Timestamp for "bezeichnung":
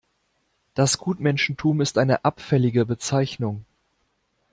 2.87-3.65